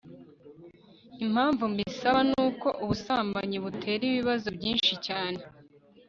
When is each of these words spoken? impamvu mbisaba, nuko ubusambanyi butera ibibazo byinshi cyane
impamvu 1.23 1.63
mbisaba, 1.73 2.19
nuko 2.29 2.67
ubusambanyi 2.83 3.57
butera 3.63 4.03
ibibazo 4.11 4.47
byinshi 4.57 4.93
cyane 5.07 5.41